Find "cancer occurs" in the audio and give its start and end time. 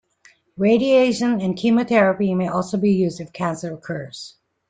3.31-4.33